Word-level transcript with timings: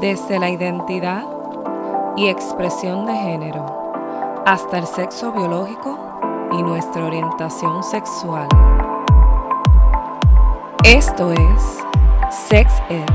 desde 0.00 0.38
la 0.38 0.50
identidad 0.50 1.24
y 2.16 2.28
expresión 2.28 3.06
de 3.06 3.14
género 3.14 3.64
hasta 4.46 4.78
el 4.78 4.86
sexo 4.86 5.32
biológico 5.32 5.98
y 6.52 6.62
nuestra 6.62 7.04
orientación 7.04 7.82
sexual. 7.82 8.48
Esto 10.84 11.32
es 11.32 11.78
Sex 12.30 12.72
Ed 12.88 13.06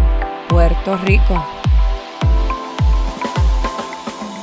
Puerto 0.47 0.97
Rico. 0.97 1.43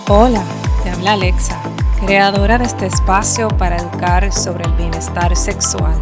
Hola, 0.08 0.42
te 0.84 0.90
habla 0.90 1.14
Alexa, 1.14 1.60
creadora 2.04 2.58
de 2.58 2.64
este 2.64 2.86
espacio 2.86 3.48
para 3.48 3.76
educar 3.76 4.32
sobre 4.32 4.64
el 4.64 4.72
bienestar 4.72 5.34
sexual. 5.34 6.00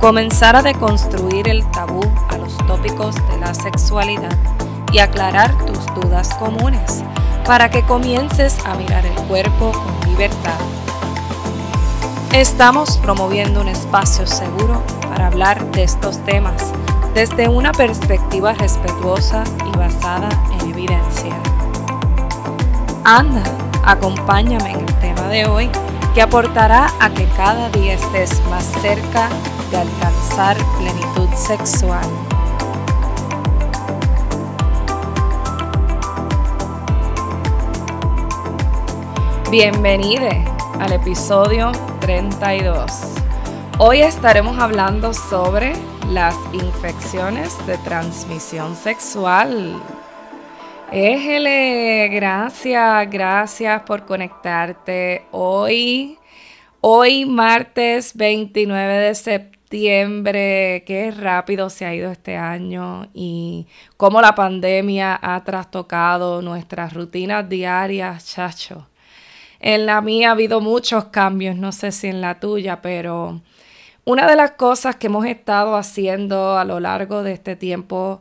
Comenzar 0.00 0.56
a 0.56 0.62
deconstruir 0.62 1.48
el 1.48 1.68
tabú 1.70 2.02
a 2.30 2.38
los 2.38 2.56
tópicos 2.66 3.14
de 3.28 3.38
la 3.38 3.52
sexualidad 3.54 4.53
y 4.94 5.00
aclarar 5.00 5.52
tus 5.66 5.84
dudas 5.92 6.32
comunes 6.36 7.02
para 7.44 7.68
que 7.68 7.82
comiences 7.82 8.56
a 8.64 8.76
mirar 8.76 9.04
el 9.04 9.14
cuerpo 9.24 9.72
con 9.72 10.10
libertad. 10.10 10.58
Estamos 12.32 12.98
promoviendo 12.98 13.60
un 13.60 13.68
espacio 13.68 14.24
seguro 14.24 14.80
para 15.08 15.26
hablar 15.26 15.68
de 15.72 15.82
estos 15.82 16.24
temas 16.24 16.72
desde 17.12 17.48
una 17.48 17.72
perspectiva 17.72 18.54
respetuosa 18.54 19.42
y 19.66 19.76
basada 19.76 20.28
en 20.60 20.70
evidencia. 20.70 21.34
Anda, 23.02 23.42
acompáñame 23.84 24.74
en 24.74 24.80
el 24.80 24.94
tema 25.00 25.28
de 25.28 25.46
hoy 25.46 25.70
que 26.14 26.22
aportará 26.22 26.86
a 27.00 27.10
que 27.10 27.26
cada 27.36 27.68
día 27.70 27.94
estés 27.94 28.40
más 28.48 28.64
cerca 28.80 29.28
de 29.72 29.78
alcanzar 29.78 30.56
plenitud 30.78 31.28
sexual. 31.34 32.23
Bienvenido 39.56 40.26
al 40.80 40.94
episodio 40.94 41.70
32. 42.00 42.90
Hoy 43.78 44.00
estaremos 44.00 44.58
hablando 44.58 45.14
sobre 45.14 45.74
las 46.10 46.34
infecciones 46.52 47.64
de 47.64 47.78
transmisión 47.78 48.74
sexual. 48.74 49.80
Éjele, 50.90 52.08
gracias, 52.08 53.08
gracias 53.08 53.82
por 53.82 54.04
conectarte 54.04 55.24
hoy. 55.30 56.18
Hoy 56.80 57.24
martes 57.24 58.16
29 58.16 58.92
de 58.92 59.14
septiembre, 59.14 60.82
qué 60.84 61.12
rápido 61.12 61.70
se 61.70 61.84
ha 61.84 61.94
ido 61.94 62.10
este 62.10 62.36
año 62.36 63.06
y 63.14 63.68
cómo 63.96 64.20
la 64.20 64.34
pandemia 64.34 65.16
ha 65.22 65.44
trastocado 65.44 66.42
nuestras 66.42 66.92
rutinas 66.92 67.48
diarias, 67.48 68.26
chacho. 68.26 68.88
En 69.66 69.86
la 69.86 70.02
mía 70.02 70.28
ha 70.28 70.32
habido 70.32 70.60
muchos 70.60 71.06
cambios, 71.06 71.56
no 71.56 71.72
sé 71.72 71.90
si 71.90 72.08
en 72.08 72.20
la 72.20 72.38
tuya, 72.38 72.82
pero 72.82 73.40
una 74.04 74.26
de 74.28 74.36
las 74.36 74.50
cosas 74.50 74.96
que 74.96 75.06
hemos 75.06 75.24
estado 75.24 75.76
haciendo 75.76 76.58
a 76.58 76.66
lo 76.66 76.80
largo 76.80 77.22
de 77.22 77.32
este 77.32 77.56
tiempo 77.56 78.20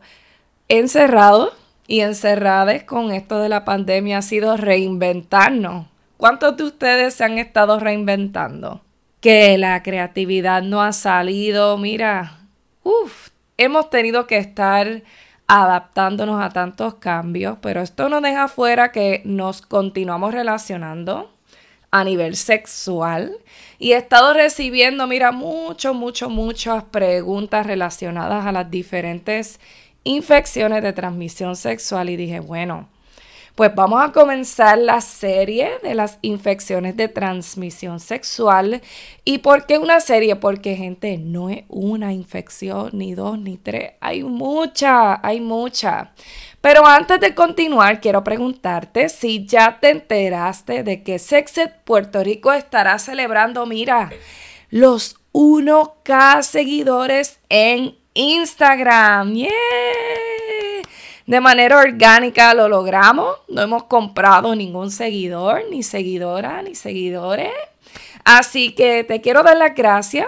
encerrado 0.69 1.51
y 1.85 1.99
encerradas 1.99 2.85
con 2.85 3.11
esto 3.11 3.39
de 3.39 3.49
la 3.49 3.65
pandemia 3.65 4.19
ha 4.19 4.21
sido 4.21 4.55
reinventarnos. 4.55 5.87
¿Cuántos 6.15 6.55
de 6.55 6.63
ustedes 6.63 7.15
se 7.15 7.25
han 7.25 7.37
estado 7.37 7.77
reinventando? 7.77 8.79
Que 9.19 9.57
la 9.57 9.83
creatividad 9.83 10.61
no 10.61 10.81
ha 10.81 10.93
salido, 10.93 11.77
mira, 11.77 12.37
uff, 12.83 13.31
hemos 13.57 13.89
tenido 13.89 14.27
que 14.27 14.37
estar 14.37 15.03
adaptándonos 15.47 16.41
a 16.41 16.49
tantos 16.49 16.95
cambios, 16.95 17.57
pero 17.61 17.81
esto 17.81 18.09
no 18.09 18.21
deja 18.21 18.47
fuera 18.47 18.91
que 18.91 19.21
nos 19.25 19.61
continuamos 19.61 20.33
relacionando 20.33 21.31
a 21.91 22.03
nivel 22.03 22.35
sexual 22.35 23.37
y 23.77 23.91
he 23.91 23.97
estado 23.97 24.33
recibiendo, 24.33 25.05
mira, 25.05 25.31
mucho, 25.31 25.93
mucho, 25.93 26.29
muchas 26.29 26.83
preguntas 26.85 27.67
relacionadas 27.67 28.45
a 28.45 28.51
las 28.51 28.71
diferentes 28.71 29.59
infecciones 30.03 30.81
de 30.81 30.93
transmisión 30.93 31.55
sexual 31.55 32.09
y 32.09 32.15
dije, 32.15 32.39
bueno, 32.39 32.89
pues 33.55 33.73
vamos 33.75 34.03
a 34.03 34.11
comenzar 34.11 34.79
la 34.79 34.99
serie 34.99 35.73
de 35.83 35.93
las 35.93 36.17
infecciones 36.23 36.97
de 36.97 37.07
transmisión 37.07 37.99
sexual. 37.99 38.81
¿Y 39.23 39.39
por 39.39 39.67
qué 39.67 39.77
una 39.77 39.99
serie? 39.99 40.35
Porque 40.35 40.75
gente, 40.75 41.19
no 41.19 41.49
es 41.49 41.63
una 41.67 42.13
infección, 42.13 42.89
ni 42.93 43.13
dos, 43.13 43.37
ni 43.37 43.57
tres, 43.57 43.91
hay 44.01 44.23
mucha, 44.23 45.19
hay 45.25 45.39
mucha. 45.39 46.13
Pero 46.61 46.87
antes 46.87 47.19
de 47.19 47.35
continuar, 47.35 48.01
quiero 48.01 48.23
preguntarte 48.23 49.09
si 49.09 49.45
ya 49.45 49.79
te 49.79 49.89
enteraste 49.91 50.81
de 50.81 51.03
que 51.03 51.19
Sexet 51.19 51.83
Puerto 51.83 52.23
Rico 52.23 52.51
estará 52.53 52.97
celebrando, 52.97 53.67
mira, 53.67 54.11
los 54.71 55.17
1K 55.33 56.41
seguidores 56.41 57.39
en 57.49 57.97
Instagram. 58.15 59.33
¡Yeah! 59.35 59.49
De 61.25 61.39
manera 61.39 61.77
orgánica 61.77 62.53
lo 62.53 62.67
logramos. 62.67 63.37
No 63.47 63.61
hemos 63.61 63.83
comprado 63.83 64.55
ningún 64.55 64.91
seguidor, 64.91 65.63
ni 65.69 65.83
seguidora, 65.83 66.61
ni 66.61 66.75
seguidores. 66.75 67.51
Así 68.25 68.73
que 68.73 69.03
te 69.03 69.21
quiero 69.21 69.43
dar 69.43 69.57
las 69.57 69.75
gracias 69.75 70.27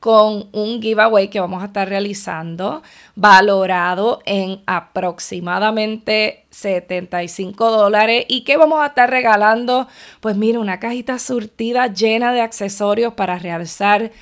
con 0.00 0.48
un 0.52 0.80
giveaway 0.80 1.28
que 1.28 1.40
vamos 1.40 1.62
a 1.62 1.66
estar 1.66 1.88
realizando 1.88 2.82
valorado 3.16 4.20
en 4.26 4.62
aproximadamente 4.66 6.46
75 6.50 7.70
dólares 7.70 8.24
y 8.28 8.44
que 8.44 8.56
vamos 8.56 8.80
a 8.80 8.86
estar 8.86 9.10
regalando 9.10 9.88
pues 10.20 10.36
mira 10.36 10.60
una 10.60 10.78
cajita 10.78 11.18
surtida 11.18 11.88
llena 11.88 12.32
de 12.32 12.42
accesorios 12.42 13.14
para 13.14 13.40
realzar 13.40 14.12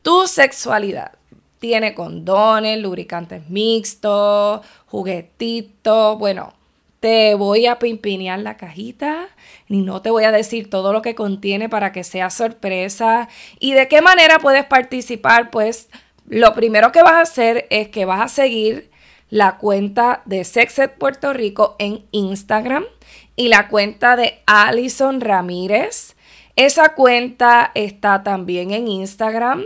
tu 0.00 0.26
sexualidad 0.26 1.12
tiene 1.58 1.94
condones, 1.94 2.78
lubricantes 2.80 3.48
mixtos, 3.48 4.60
juguetitos, 4.86 6.18
bueno, 6.18 6.52
te 7.00 7.34
voy 7.34 7.66
a 7.66 7.78
pimpinear 7.78 8.38
la 8.38 8.56
cajita 8.56 9.28
y 9.68 9.82
no 9.82 10.02
te 10.02 10.10
voy 10.10 10.24
a 10.24 10.32
decir 10.32 10.70
todo 10.70 10.92
lo 10.92 11.02
que 11.02 11.14
contiene 11.14 11.68
para 11.68 11.92
que 11.92 12.04
sea 12.04 12.30
sorpresa. 12.30 13.28
¿Y 13.60 13.74
de 13.74 13.88
qué 13.88 14.02
manera 14.02 14.38
puedes 14.38 14.64
participar? 14.64 15.50
Pues 15.50 15.88
lo 16.26 16.54
primero 16.54 16.92
que 16.92 17.02
vas 17.02 17.12
a 17.12 17.20
hacer 17.20 17.66
es 17.70 17.88
que 17.88 18.04
vas 18.04 18.20
a 18.20 18.28
seguir 18.28 18.90
la 19.28 19.58
cuenta 19.58 20.22
de 20.24 20.44
Sexet 20.44 20.96
Puerto 20.98 21.32
Rico 21.32 21.76
en 21.78 22.04
Instagram 22.12 22.84
y 23.34 23.48
la 23.48 23.68
cuenta 23.68 24.16
de 24.16 24.40
Alison 24.46 25.20
Ramírez. 25.20 26.16
Esa 26.56 26.94
cuenta 26.94 27.70
está 27.74 28.22
también 28.22 28.70
en 28.70 28.88
Instagram. 28.88 29.64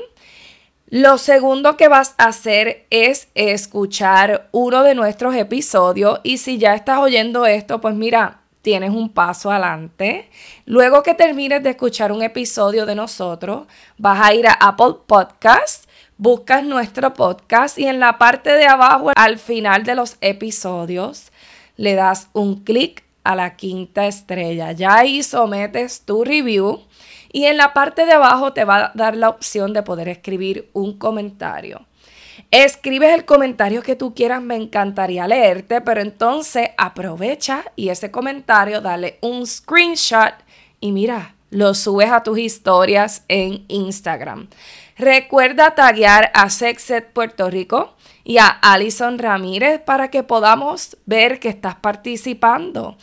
Lo 0.91 1.19
segundo 1.19 1.77
que 1.77 1.87
vas 1.87 2.17
a 2.19 2.25
hacer 2.25 2.85
es 2.91 3.29
escuchar 3.37 4.49
uno 4.51 4.83
de 4.83 4.97
nuestros 4.97 5.37
episodios 5.37 6.19
y 6.25 6.39
si 6.39 6.59
ya 6.59 6.75
estás 6.75 6.99
oyendo 6.99 7.47
esto, 7.47 7.81
pues 7.81 7.95
mira, 7.95 8.41
tienes 8.61 8.91
un 8.91 9.09
paso 9.09 9.53
adelante. 9.53 10.29
Luego 10.67 11.05
que 11.05 11.15
termines 11.15 11.63
de 11.63 11.71
escuchar 11.71 12.11
un 12.11 12.25
episodio 12.25 12.87
de 12.87 12.97
nosotros, 12.97 13.69
vas 13.99 14.21
a 14.21 14.35
ir 14.35 14.49
a 14.49 14.55
Apple 14.55 14.97
Podcast, 15.07 15.89
buscas 16.19 16.65
nuestro 16.65 17.15
podcast 17.15 17.79
y 17.79 17.87
en 17.87 18.01
la 18.01 18.19
parte 18.19 18.53
de 18.53 18.67
abajo, 18.67 19.13
al 19.15 19.39
final 19.39 19.85
de 19.85 19.95
los 19.95 20.17
episodios, 20.21 21.31
le 21.77 21.95
das 21.95 22.31
un 22.33 22.65
clic 22.65 23.05
a 23.23 23.37
la 23.37 23.55
quinta 23.55 24.09
estrella. 24.09 24.73
Ya 24.73 24.97
ahí 24.97 25.23
sometes 25.23 26.01
tu 26.01 26.25
review 26.25 26.81
y 27.33 27.47
en 27.47 27.57
la 27.57 27.73
parte 27.73 28.07
de 28.07 28.13
abajo 28.13 28.53
te 28.53 28.65
va 28.65 28.77
a 28.77 28.93
dar 28.95 29.17
la 29.17 29.29
opción 29.29 29.73
de 29.73 29.83
poder 29.83 30.09
escribir 30.09 30.69
un 30.73 30.99
comentario. 30.99 31.87
Escribes 32.51 33.15
el 33.15 33.25
comentario 33.25 33.83
que 33.83 33.97
tú 33.97 34.15
quieras, 34.15 34.43
me 34.43 34.57
encantaría 34.57 35.29
leerte, 35.29 35.81
pero 35.81 36.01
entonces 36.01 36.71
aprovecha 36.77 37.65
y 37.77 37.91
ese 37.91 38.11
comentario 38.11 38.81
dale 38.81 39.19
un 39.21 39.47
screenshot 39.47 40.35
y 40.81 40.91
mira, 40.93 41.35
lo 41.51 41.75
subes 41.75 42.11
a 42.11 42.23
tus 42.23 42.39
historias 42.39 43.25
en 43.29 43.65
Instagram. 43.69 44.49
Recuerda 44.97 45.75
taguear 45.75 46.31
a 46.35 46.51
Sexet 46.51 47.13
Puerto 47.13 47.51
Rico 47.51 47.95
y 48.25 48.39
a 48.39 48.47
Alison 48.47 49.19
Ramírez 49.19 49.81
para 49.81 50.11
que 50.11 50.23
podamos 50.23 50.97
ver 51.07 51.41
que 51.41 51.49
estás 51.49 51.77
participando. 51.77 52.97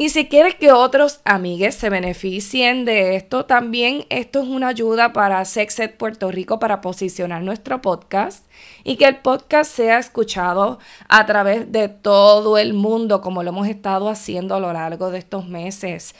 Y 0.00 0.10
si 0.10 0.28
quieres 0.28 0.54
que 0.54 0.70
otros 0.70 1.20
amigues 1.24 1.74
se 1.74 1.90
beneficien 1.90 2.84
de 2.84 3.16
esto, 3.16 3.46
también 3.46 4.06
esto 4.10 4.40
es 4.40 4.48
una 4.48 4.68
ayuda 4.68 5.12
para 5.12 5.44
Sexet 5.44 5.96
Puerto 5.96 6.30
Rico 6.30 6.60
para 6.60 6.80
posicionar 6.80 7.42
nuestro 7.42 7.82
podcast 7.82 8.48
y 8.84 8.94
que 8.94 9.06
el 9.06 9.16
podcast 9.16 9.74
sea 9.74 9.98
escuchado 9.98 10.78
a 11.08 11.26
través 11.26 11.72
de 11.72 11.88
todo 11.88 12.58
el 12.58 12.74
mundo 12.74 13.20
como 13.20 13.42
lo 13.42 13.48
hemos 13.48 13.66
estado 13.66 14.08
haciendo 14.08 14.54
a 14.54 14.60
lo 14.60 14.72
largo 14.72 15.10
de 15.10 15.18
estos 15.18 15.48
meses. 15.48 16.14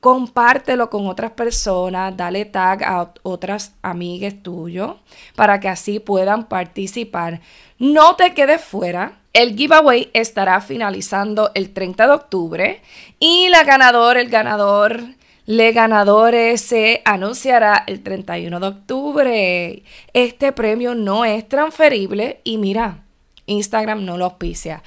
Compártelo 0.00 0.90
con 0.90 1.06
otras 1.06 1.30
personas, 1.30 2.16
dale 2.16 2.46
tag 2.46 2.82
a 2.82 3.14
otras 3.22 3.76
amigues 3.80 4.42
tuyos 4.42 4.96
para 5.36 5.60
que 5.60 5.68
así 5.68 6.00
puedan 6.00 6.48
participar. 6.48 7.42
No 7.78 8.16
te 8.16 8.34
quedes 8.34 8.60
fuera 8.60 9.19
El 9.32 9.56
giveaway 9.56 10.10
estará 10.12 10.60
finalizando 10.60 11.52
el 11.54 11.72
30 11.72 12.06
de 12.06 12.12
octubre 12.12 12.82
y 13.20 13.48
la 13.48 13.62
ganador, 13.62 14.16
el 14.16 14.28
ganador, 14.28 15.00
le 15.46 15.72
ganadores 15.72 16.60
se 16.60 17.02
anunciará 17.04 17.84
el 17.86 18.02
31 18.02 18.60
de 18.60 18.66
octubre. 18.66 19.82
Este 20.12 20.52
premio 20.52 20.94
no 20.94 21.24
es 21.24 21.48
transferible 21.48 22.40
y 22.44 22.58
mira, 22.58 23.04
Instagram 23.46 24.04
no 24.04 24.16
lo 24.16 24.26
auspicia. 24.26 24.82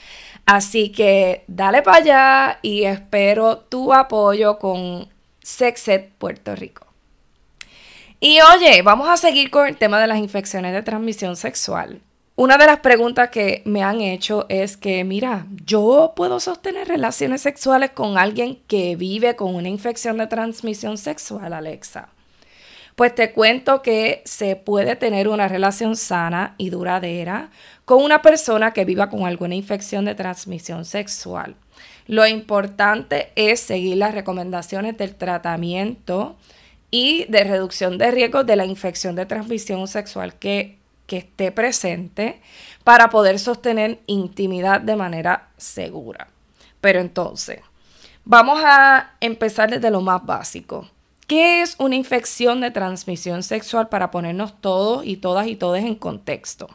Así 0.46 0.90
que 0.90 1.44
dale 1.48 1.82
para 1.82 1.98
allá 1.98 2.60
y 2.62 2.84
espero 2.84 3.58
tu 3.58 3.94
apoyo 3.94 4.60
con 4.60 5.08
Sexet 5.42 6.12
Puerto 6.18 6.56
Rico. 6.56 6.86
Y 8.20 8.40
oye, 8.56 8.82
vamos 8.82 9.10
a 9.10 9.18
seguir 9.18 9.50
con 9.50 9.68
el 9.68 9.78
tema 9.78 10.00
de 10.00 10.08
las 10.08 10.18
infecciones 10.18 10.74
de 10.74 10.82
transmisión 10.82 11.36
sexual. 11.36 12.02
Una 12.36 12.58
de 12.58 12.66
las 12.66 12.80
preguntas 12.80 13.30
que 13.30 13.62
me 13.64 13.84
han 13.84 14.02
hecho 14.02 14.48
es 14.50 14.76
que, 14.76 15.04
mira, 15.04 15.46
yo 15.66 16.14
puedo 16.16 16.40
sostener 16.40 16.88
relaciones 16.88 17.44
sexuales 17.44 17.92
con 17.92 18.18
alguien 18.18 18.58
que 18.66 18.96
vive 18.96 19.36
con 19.36 19.54
una 19.54 19.70
infección 19.70 20.18
de 20.18 20.26
transmisión 20.26 20.98
sexual, 20.98 21.54
Alexa. 21.54 22.10
Pues 22.96 23.14
te 23.14 23.34
cuento 23.34 23.84
que 23.84 24.24
se 24.26 24.56
puede 24.56 24.96
tener 24.96 25.28
una 25.28 25.48
relación 25.48 25.96
sana 25.96 26.56
y 26.58 26.72
duradera 26.72 27.52
con 27.86 28.04
una 28.04 28.24
persona 28.24 28.74
que 28.74 28.86
viva 28.86 29.10
con 29.10 29.28
alguna 29.28 29.54
infección 29.54 30.06
de 30.06 30.16
transmisión 30.16 30.86
sexual. 30.86 31.56
Lo 32.08 32.26
importante 32.26 33.32
es 33.36 33.60
seguir 33.60 33.98
las 33.98 34.16
recomendaciones 34.16 34.98
del 34.98 35.14
tratamiento 35.14 36.36
y 36.90 37.26
de 37.26 37.44
reducción 37.44 38.00
de 38.00 38.10
riesgos 38.10 38.48
de 38.48 38.56
la 38.56 38.66
infección 38.66 39.16
de 39.16 39.28
transmisión 39.28 39.88
sexual 39.88 40.34
que 40.34 40.83
que 41.06 41.18
esté 41.18 41.52
presente 41.52 42.42
para 42.84 43.10
poder 43.10 43.40
sostener 43.40 44.00
intimidad 44.08 44.82
de 44.82 44.96
manera 44.96 45.50
segura. 45.58 46.28
Pero 46.82 47.00
entonces, 47.00 47.62
vamos 48.26 48.62
a 48.64 49.14
empezar 49.20 49.70
desde 49.70 49.92
lo 49.92 50.02
más 50.02 50.26
básico. 50.26 50.90
¿Qué 51.28 51.62
es 51.62 51.76
una 51.80 51.96
infección 51.96 52.62
de 52.62 52.72
transmisión 52.72 53.44
sexual 53.44 53.88
para 53.90 54.12
ponernos 54.12 54.60
todos 54.60 55.06
y 55.06 55.18
todas 55.18 55.48
y 55.48 55.56
todos 55.56 55.80
en 55.80 55.96
contexto? 55.96 56.68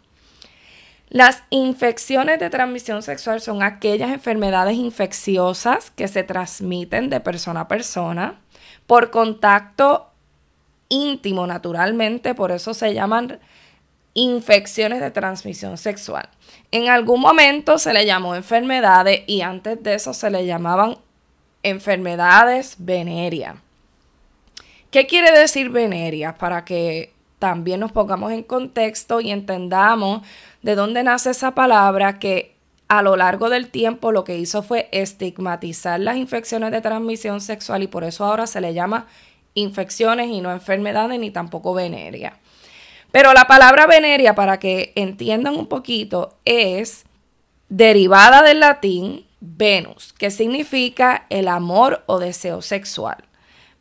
Las 1.10 1.42
infecciones 1.48 2.38
de 2.38 2.50
transmisión 2.50 3.02
sexual 3.02 3.40
son 3.40 3.62
aquellas 3.62 4.10
enfermedades 4.10 4.76
infecciosas 4.76 5.90
que 5.90 6.06
se 6.06 6.22
transmiten 6.22 7.08
de 7.08 7.20
persona 7.20 7.62
a 7.62 7.68
persona 7.68 8.40
por 8.86 9.10
contacto 9.10 10.10
íntimo 10.90 11.46
naturalmente, 11.46 12.34
por 12.34 12.50
eso 12.50 12.74
se 12.74 12.92
llaman 12.92 13.38
infecciones 14.18 15.00
de 15.00 15.12
transmisión 15.12 15.78
sexual. 15.78 16.28
En 16.72 16.88
algún 16.88 17.20
momento 17.20 17.78
se 17.78 17.92
le 17.92 18.04
llamó 18.04 18.34
enfermedades 18.34 19.22
y 19.28 19.42
antes 19.42 19.80
de 19.80 19.94
eso 19.94 20.12
se 20.12 20.28
le 20.28 20.44
llamaban 20.44 20.98
enfermedades 21.62 22.74
venéreas. 22.78 23.56
¿Qué 24.90 25.06
quiere 25.06 25.30
decir 25.30 25.70
venéreas? 25.70 26.34
Para 26.34 26.64
que 26.64 27.12
también 27.38 27.78
nos 27.78 27.92
pongamos 27.92 28.32
en 28.32 28.42
contexto 28.42 29.20
y 29.20 29.30
entendamos 29.30 30.22
de 30.62 30.74
dónde 30.74 31.04
nace 31.04 31.30
esa 31.30 31.54
palabra 31.54 32.18
que 32.18 32.56
a 32.88 33.02
lo 33.02 33.16
largo 33.16 33.50
del 33.50 33.70
tiempo 33.70 34.10
lo 34.10 34.24
que 34.24 34.36
hizo 34.36 34.64
fue 34.64 34.88
estigmatizar 34.90 36.00
las 36.00 36.16
infecciones 36.16 36.72
de 36.72 36.80
transmisión 36.80 37.40
sexual 37.40 37.84
y 37.84 37.86
por 37.86 38.02
eso 38.02 38.24
ahora 38.24 38.48
se 38.48 38.60
le 38.60 38.74
llama 38.74 39.06
infecciones 39.54 40.28
y 40.28 40.40
no 40.40 40.50
enfermedades 40.50 41.20
ni 41.20 41.30
tampoco 41.30 41.72
venéreas. 41.72 42.34
Pero 43.10 43.32
la 43.32 43.46
palabra 43.46 43.86
veneria, 43.86 44.34
para 44.34 44.58
que 44.58 44.92
entiendan 44.96 45.56
un 45.56 45.66
poquito, 45.66 46.36
es 46.44 47.04
derivada 47.68 48.42
del 48.42 48.60
latín 48.60 49.26
Venus, 49.40 50.12
que 50.12 50.30
significa 50.30 51.26
el 51.30 51.48
amor 51.48 52.02
o 52.06 52.18
deseo 52.18 52.60
sexual. 52.60 53.24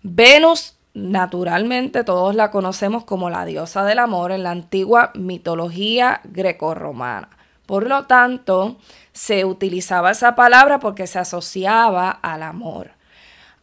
Venus, 0.03 0.77
naturalmente, 0.94 2.03
todos 2.03 2.35
la 2.35 2.51
conocemos 2.51 3.03
como 3.03 3.29
la 3.29 3.45
diosa 3.45 3.83
del 3.83 4.00
amor 4.00 4.31
en 4.31 4.44
la 4.44 4.51
antigua 4.51 5.12
mitología 5.15 6.21
grecorromana. 6.24 7.29
Por 7.65 7.88
lo 7.88 8.06
tanto, 8.06 8.77
se 9.12 9.44
utilizaba 9.44 10.12
esa 10.12 10.35
palabra 10.35 10.79
porque 10.79 11.07
se 11.07 11.19
asociaba 11.19 12.09
al 12.09 12.44
amor. 12.44 12.97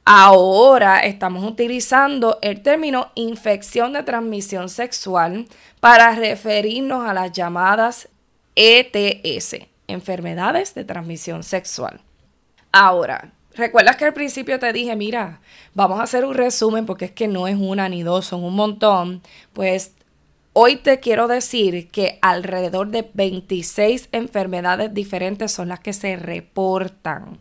Ahora 0.07 0.99
estamos 0.99 1.51
utilizando 1.51 2.39
el 2.43 2.63
término 2.63 3.11
infección 3.15 3.95
de 3.95 4.03
transmisión 4.03 4.69
sexual 4.69 5.47
para 5.81 6.15
referirnos 6.15 7.09
a 7.09 7.15
las 7.15 7.33
llamadas 7.33 8.11
ETS, 8.55 9.67
enfermedades 9.89 10.75
de 10.75 10.85
transmisión 10.85 11.43
sexual. 11.43 12.03
Ahora, 12.71 13.33
¿recuerdas 13.55 13.97
que 13.97 14.05
al 14.05 14.13
principio 14.13 14.59
te 14.59 14.75
dije, 14.75 14.95
mira, 14.95 15.41
vamos 15.73 15.99
a 15.99 16.03
hacer 16.03 16.27
un 16.27 16.35
resumen 16.35 16.85
porque 16.85 17.07
es 17.07 17.13
que 17.13 17.27
no 17.27 17.49
es 17.49 17.57
una 17.59 17.89
ni 17.89 18.03
dos, 18.03 18.27
son 18.27 18.45
un 18.45 18.57
montón? 18.57 19.23
Pues 19.55 19.95
hoy 20.53 20.77
te 20.77 21.01
quiero 21.01 21.29
decir 21.29 21.89
que 21.89 22.19
alrededor 22.21 22.89
de 22.89 23.09
26 23.15 24.11
enfermedades 24.13 24.93
diferentes 24.93 25.51
son 25.51 25.69
las 25.69 25.81
que 25.81 25.95
se 25.95 26.17
reportan 26.17 27.39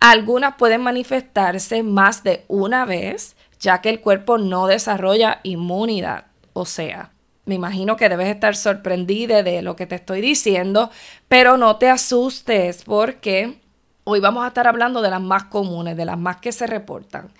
algunas 0.00 0.56
pueden 0.56 0.82
manifestarse 0.82 1.82
más 1.82 2.22
de 2.22 2.44
una 2.48 2.84
vez, 2.84 3.36
ya 3.60 3.80
que 3.80 3.90
el 3.90 4.00
cuerpo 4.00 4.38
no 4.38 4.66
desarrolla 4.66 5.40
inmunidad. 5.42 6.26
O 6.52 6.64
sea, 6.64 7.10
me 7.44 7.54
imagino 7.54 7.96
que 7.96 8.08
debes 8.08 8.28
estar 8.28 8.56
sorprendida 8.56 9.42
de 9.42 9.62
lo 9.62 9.76
que 9.76 9.86
te 9.86 9.94
estoy 9.94 10.20
diciendo, 10.20 10.90
pero 11.28 11.56
no 11.56 11.76
te 11.76 11.88
asustes 11.88 12.82
porque 12.84 13.60
hoy 14.04 14.20
vamos 14.20 14.44
a 14.44 14.48
estar 14.48 14.66
hablando 14.66 15.00
de 15.00 15.10
las 15.10 15.20
más 15.20 15.44
comunes, 15.44 15.96
de 15.96 16.04
las 16.04 16.18
más 16.18 16.38
que 16.38 16.52
se 16.52 16.66
reportan. 16.66 17.30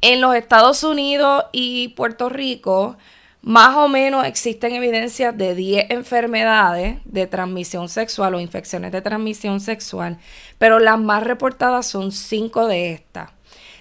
En 0.00 0.20
los 0.20 0.34
Estados 0.34 0.84
Unidos 0.84 1.44
y 1.52 1.88
Puerto 1.88 2.28
Rico, 2.28 2.96
más 3.44 3.76
o 3.76 3.88
menos 3.88 4.24
existen 4.24 4.72
evidencias 4.72 5.36
de 5.36 5.54
10 5.54 5.90
enfermedades 5.90 6.96
de 7.04 7.26
transmisión 7.26 7.90
sexual 7.90 8.34
o 8.34 8.40
infecciones 8.40 8.90
de 8.90 9.02
transmisión 9.02 9.60
sexual, 9.60 10.18
pero 10.56 10.78
las 10.78 10.98
más 10.98 11.22
reportadas 11.22 11.86
son 11.86 12.10
5 12.10 12.66
de 12.66 12.92
estas. 12.92 13.32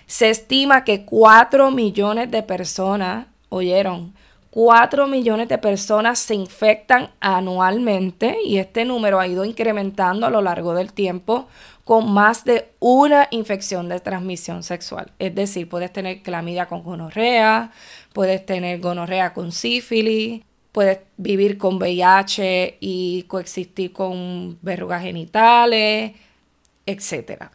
Se 0.05 0.29
estima 0.29 0.83
que 0.83 1.05
4 1.05 1.71
millones 1.71 2.29
de 2.29 2.43
personas, 2.43 3.27
oyeron, 3.47 4.13
4 4.49 5.07
millones 5.07 5.47
de 5.47 5.57
personas 5.57 6.19
se 6.19 6.35
infectan 6.35 7.09
anualmente 7.21 8.37
y 8.45 8.57
este 8.57 8.83
número 8.83 9.19
ha 9.19 9.27
ido 9.27 9.45
incrementando 9.45 10.27
a 10.27 10.29
lo 10.29 10.41
largo 10.41 10.75
del 10.75 10.91
tiempo 10.93 11.47
con 11.83 12.11
más 12.13 12.45
de 12.45 12.69
una 12.79 13.27
infección 13.31 13.89
de 13.89 13.99
transmisión 13.99 14.61
sexual. 14.61 15.11
Es 15.19 15.33
decir, 15.33 15.67
puedes 15.67 15.91
tener 15.91 16.21
clamidia 16.21 16.67
con 16.67 16.83
gonorrea, 16.83 17.71
puedes 18.13 18.45
tener 18.45 18.79
gonorrea 18.79 19.33
con 19.33 19.51
sífilis, 19.51 20.43
puedes 20.71 20.99
vivir 21.17 21.57
con 21.57 21.75
VIH 21.75 22.77
y 22.79 23.23
coexistir 23.23 23.91
con 23.93 24.57
verrugas 24.61 25.03
genitales, 25.03 26.13
etc. 26.85 27.45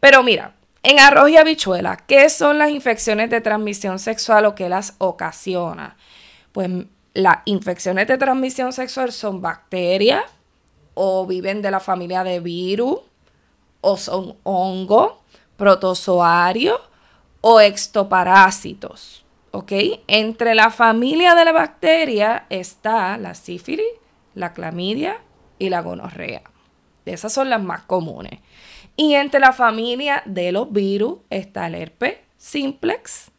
Pero 0.00 0.22
mira, 0.22 0.54
en 0.82 0.98
arroz 0.98 1.30
y 1.30 1.36
habichuela, 1.36 1.96
¿qué 1.96 2.28
son 2.28 2.58
las 2.58 2.70
infecciones 2.70 3.30
de 3.30 3.40
transmisión 3.40 3.98
sexual 3.98 4.46
o 4.46 4.54
qué 4.54 4.68
las 4.68 4.94
ocasiona? 4.98 5.96
Pues 6.52 6.68
las 7.14 7.38
infecciones 7.44 8.08
de 8.08 8.18
transmisión 8.18 8.72
sexual 8.72 9.12
son 9.12 9.40
bacterias 9.40 10.24
o 10.94 11.26
viven 11.26 11.62
de 11.62 11.70
la 11.70 11.80
familia 11.80 12.24
de 12.24 12.40
virus 12.40 12.98
o 13.80 13.96
son 13.96 14.36
hongos, 14.42 15.14
protozoarios 15.56 16.80
o 17.40 17.60
extoparásitos. 17.60 19.21
¿Ok? 19.52 19.72
Entre 20.08 20.54
la 20.54 20.70
familia 20.70 21.34
de 21.34 21.44
la 21.44 21.52
bacteria 21.52 22.46
está 22.50 23.16
la 23.16 23.34
sífilis, 23.34 23.86
la 24.34 24.52
clamidia 24.52 25.18
y 25.58 25.68
la 25.68 25.80
gonorrea. 25.80 26.42
Esas 27.04 27.32
son 27.32 27.50
las 27.50 27.62
más 27.62 27.82
comunes. 27.82 28.40
Y 28.96 29.14
entre 29.14 29.40
la 29.40 29.52
familia 29.52 30.22
de 30.26 30.52
los 30.52 30.72
virus 30.72 31.18
está 31.30 31.66
el 31.66 31.76
herpes 31.76 32.16
simplex, 32.36 33.30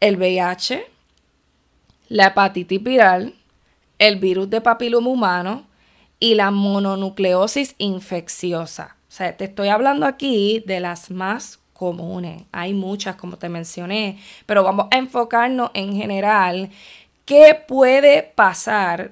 el 0.00 0.16
VIH, 0.16 0.86
la 2.08 2.28
hepatitis 2.28 2.82
viral, 2.82 3.34
el 3.98 4.18
virus 4.18 4.48
de 4.50 4.60
papiloma 4.60 5.10
humano 5.10 5.66
y 6.18 6.34
la 6.34 6.50
mononucleosis 6.50 7.74
infecciosa. 7.78 8.96
O 9.08 9.12
sea, 9.12 9.36
te 9.36 9.44
estoy 9.44 9.68
hablando 9.68 10.06
aquí 10.06 10.64
de 10.66 10.80
las 10.80 11.10
más 11.10 11.60
comunes. 11.82 12.44
Hay 12.52 12.74
muchas, 12.74 13.16
como 13.16 13.38
te 13.38 13.48
mencioné, 13.48 14.16
pero 14.46 14.62
vamos 14.62 14.86
a 14.92 14.98
enfocarnos 14.98 15.72
en 15.74 15.96
general 15.96 16.70
qué 17.24 17.60
puede 17.66 18.22
pasar 18.22 19.10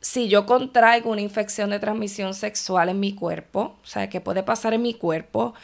si 0.00 0.28
yo 0.28 0.44
contraigo 0.44 1.12
una 1.12 1.20
infección 1.20 1.70
de 1.70 1.78
transmisión 1.78 2.34
sexual 2.34 2.88
en 2.88 2.98
mi 2.98 3.14
cuerpo, 3.14 3.76
o 3.80 3.86
sea, 3.86 4.08
qué 4.08 4.20
puede 4.20 4.42
pasar 4.42 4.74
en 4.74 4.82
mi 4.82 4.94
cuerpo. 4.94 5.54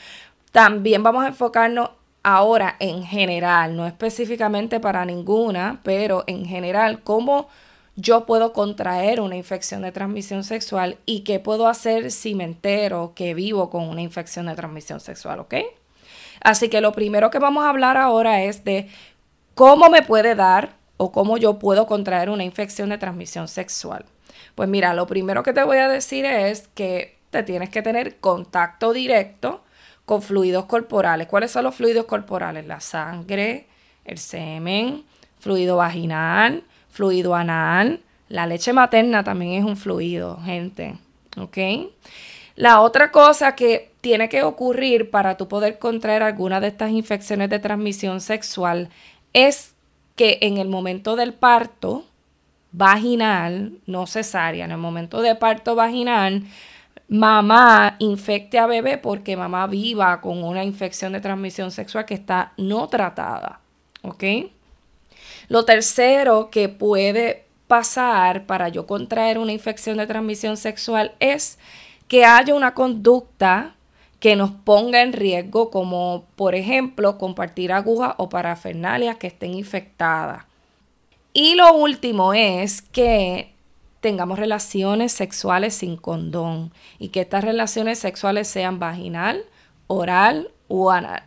También 0.52 1.02
vamos 1.02 1.25
a 1.25 1.28
enfocarnos 1.28 1.90
ahora 2.23 2.76
en 2.78 3.02
general, 3.02 3.75
no 3.75 3.84
específicamente 3.84 4.78
para 4.78 5.04
ninguna, 5.04 5.80
pero 5.82 6.23
en 6.28 6.46
general, 6.46 7.02
cómo 7.02 7.49
yo 7.96 8.26
puedo 8.26 8.52
contraer 8.52 9.20
una 9.20 9.34
infección 9.34 9.82
de 9.82 9.90
transmisión 9.90 10.44
sexual 10.44 10.99
y 11.04 11.25
qué 11.25 11.40
puedo 11.40 11.66
hacer 11.66 12.12
si 12.12 12.37
me 12.37 12.44
entero 12.44 13.12
que 13.16 13.34
vivo 13.34 13.70
con 13.70 13.88
una 13.88 14.02
infección 14.02 14.46
de 14.46 14.54
transmisión 14.54 15.00
sexual, 15.00 15.40
¿ok? 15.40 15.54
Así 16.44 16.68
que 16.68 16.80
lo 16.80 16.92
primero 16.92 17.30
que 17.30 17.40
vamos 17.40 17.64
a 17.64 17.70
hablar 17.70 17.96
ahora 17.96 18.42
es 18.42 18.64
de 18.64 18.88
cómo 19.54 19.88
me 19.88 20.02
puede 20.02 20.34
dar 20.34 20.76
o 20.98 21.10
cómo 21.10 21.38
yo 21.38 21.58
puedo 21.58 21.86
contraer 21.86 22.30
una 22.30 22.44
infección 22.44 22.90
de 22.90 22.98
transmisión 22.98 23.48
sexual. 23.48 24.04
Pues 24.54 24.68
mira, 24.68 24.94
lo 24.94 25.06
primero 25.06 25.42
que 25.42 25.54
te 25.54 25.64
voy 25.64 25.78
a 25.78 25.88
decir 25.88 26.26
es 26.26 26.68
que 26.74 27.16
te 27.30 27.42
tienes 27.42 27.70
que 27.70 27.82
tener 27.82 28.18
contacto 28.20 28.92
directo 28.92 29.64
con 30.04 30.20
fluidos 30.20 30.66
corporales. 30.66 31.26
¿Cuáles 31.28 31.50
son 31.50 31.64
los 31.64 31.74
fluidos 31.74 32.04
corporales? 32.04 32.66
La 32.66 32.80
sangre, 32.80 33.66
el 34.04 34.18
semen, 34.18 35.02
fluido 35.40 35.78
vaginal, 35.78 36.62
fluido 36.90 37.34
anal. 37.34 38.00
La 38.28 38.46
leche 38.46 38.74
materna 38.74 39.24
también 39.24 39.52
es 39.52 39.64
un 39.64 39.78
fluido, 39.78 40.38
gente. 40.44 40.98
¿Ok? 41.38 41.56
La 42.56 42.80
otra 42.80 43.11
cosa 43.11 43.56
que 43.56 43.92
tiene 44.00 44.28
que 44.28 44.42
ocurrir 44.42 45.11
para 45.11 45.37
tú 45.37 45.49
poder 45.49 45.78
contraer 45.78 46.23
alguna 46.23 46.61
de 46.61 46.68
estas 46.68 46.90
infecciones 46.90 47.50
de 47.50 47.58
transmisión 47.58 48.20
sexual 48.20 48.90
es 49.32 49.75
que 50.14 50.38
en 50.42 50.58
el 50.58 50.68
momento 50.68 51.16
del 51.16 51.34
parto 51.34 52.04
vaginal, 52.70 53.73
no 53.87 54.06
cesárea, 54.06 54.64
en 54.64 54.70
el 54.73 54.78
momento 54.78 55.23
de 55.23 55.34
parto 55.34 55.75
vaginal, 55.75 56.44
mamá 57.08 57.96
infecte 57.99 58.58
a 58.58 58.66
bebé 58.66 58.99
porque 58.99 59.37
mamá 59.37 59.66
viva 59.66 60.20
con 60.20 60.42
una 60.42 60.64
infección 60.64 61.12
de 61.12 61.20
transmisión 61.20 61.70
sexual 61.70 62.04
que 62.04 62.14
está 62.14 62.52
no 62.56 62.88
tratada. 62.88 63.61
¿Ok? 64.02 64.25
Lo 65.49 65.64
tercero 65.64 66.50
que 66.50 66.68
puede 66.68 67.44
pasar 67.66 68.44
para 68.46 68.68
yo 68.68 68.87
contraer 68.87 69.38
una 69.38 69.52
infección 69.52 69.96
de 69.96 70.06
transmisión 70.06 70.56
sexual 70.56 71.14
es 71.20 71.58
que 72.08 72.25
haya 72.25 72.54
una 72.54 72.75
conducta 72.75 73.75
que 74.20 74.37
nos 74.37 74.50
ponga 74.50 75.02
en 75.02 75.12
riesgo, 75.12 75.70
como 75.70 76.25
por 76.37 76.54
ejemplo 76.54 77.18
compartir 77.18 77.73
agujas 77.73 78.14
o 78.16 78.30
parafernalias 78.30 79.16
que 79.16 79.26
estén 79.26 79.52
infectadas. 79.52 80.44
Y 81.34 81.56
lo 81.56 81.75
último 81.75 82.32
es 82.32 82.80
que 82.80 83.52
tengamos 84.00 84.38
relaciones 84.38 85.12
sexuales 85.12 85.75
sin 85.75 85.96
condón 85.96 86.73
y 86.99 87.08
que 87.08 87.23
estas 87.23 87.44
relaciones 87.44 87.99
sexuales 87.99 88.49
sean 88.49 88.78
vaginal, 88.78 89.44
oral 89.88 90.50
o 90.68 90.90
anal. 90.90 91.25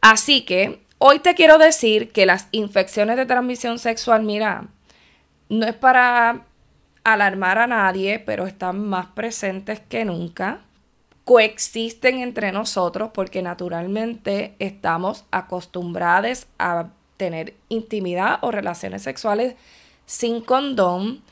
Así 0.00 0.42
que 0.42 0.80
hoy 0.98 1.20
te 1.20 1.34
quiero 1.34 1.58
decir 1.58 2.10
que 2.10 2.26
las 2.26 2.48
infecciones 2.50 3.16
de 3.16 3.26
transmisión 3.26 3.78
sexual, 3.78 4.22
mira, 4.24 4.68
no 5.48 5.66
es 5.66 5.74
para 5.74 6.47
alarmar 7.04 7.58
a 7.58 7.66
nadie, 7.66 8.18
pero 8.18 8.46
están 8.46 8.86
más 8.88 9.06
presentes 9.08 9.80
que 9.80 10.04
nunca. 10.04 10.60
Coexisten 11.24 12.18
entre 12.18 12.52
nosotros 12.52 13.10
porque 13.12 13.42
naturalmente 13.42 14.54
estamos 14.58 15.24
acostumbrados 15.30 16.46
a 16.58 16.88
tener 17.16 17.54
intimidad 17.68 18.38
o 18.42 18.50
relaciones 18.50 19.02
sexuales 19.02 19.54
sin 20.06 20.40
condón 20.40 21.22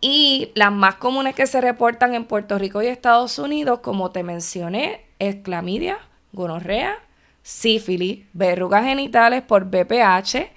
y 0.00 0.50
las 0.54 0.72
más 0.72 0.96
comunes 0.96 1.34
que 1.34 1.46
se 1.46 1.60
reportan 1.60 2.14
en 2.14 2.24
Puerto 2.24 2.58
Rico 2.58 2.82
y 2.82 2.86
Estados 2.86 3.38
Unidos, 3.38 3.80
como 3.80 4.10
te 4.10 4.22
mencioné, 4.22 5.04
es 5.18 5.36
clamidia, 5.36 5.98
gonorrea, 6.32 6.98
sífilis, 7.42 8.26
verrugas 8.32 8.84
genitales 8.84 9.42
por 9.42 9.66
BPH, 9.66 10.50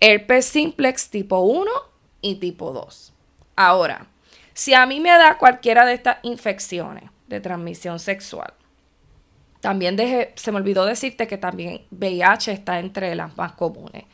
herpes 0.00 0.46
simplex 0.46 1.10
tipo 1.10 1.38
1 1.40 1.70
y 2.20 2.36
tipo 2.36 2.72
2. 2.72 3.12
Ahora, 3.60 4.06
si 4.54 4.72
a 4.72 4.86
mí 4.86 5.00
me 5.00 5.08
da 5.08 5.36
cualquiera 5.36 5.84
de 5.84 5.92
estas 5.92 6.18
infecciones 6.22 7.10
de 7.26 7.40
transmisión 7.40 7.98
sexual, 7.98 8.54
también 9.58 9.96
se 10.36 10.52
me 10.52 10.58
olvidó 10.58 10.86
decirte 10.86 11.26
que 11.26 11.38
también 11.38 11.82
VIH 11.90 12.52
está 12.52 12.78
entre 12.78 13.16
las 13.16 13.36
más 13.36 13.54
comunes. 13.54 14.04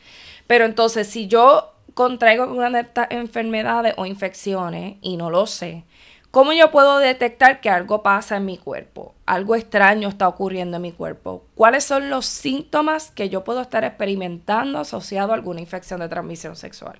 Pero 0.47 0.65
entonces, 0.65 1.07
si 1.07 1.27
yo 1.27 1.75
contraigo 1.93 2.45
una 2.45 2.71
de 2.71 2.79
estas 2.79 3.05
enfermedades 3.11 3.93
o 3.97 4.07
infecciones 4.07 4.97
y 5.01 5.15
no 5.15 5.29
lo 5.29 5.45
sé, 5.45 5.83
¿cómo 6.31 6.51
yo 6.51 6.71
puedo 6.71 6.97
detectar 6.97 7.61
que 7.61 7.69
algo 7.69 8.01
pasa 8.01 8.37
en 8.37 8.45
mi 8.45 8.57
cuerpo? 8.57 9.13
Algo 9.27 9.55
extraño 9.55 10.09
está 10.09 10.27
ocurriendo 10.27 10.77
en 10.77 10.81
mi 10.81 10.91
cuerpo. 10.91 11.45
¿Cuáles 11.53 11.83
son 11.83 12.09
los 12.09 12.25
síntomas 12.25 13.11
que 13.11 13.29
yo 13.29 13.43
puedo 13.43 13.61
estar 13.61 13.83
experimentando 13.83 14.79
asociado 14.79 15.33
a 15.33 15.35
alguna 15.35 15.61
infección 15.61 15.99
de 15.99 16.09
transmisión 16.09 16.55
sexual? 16.55 16.99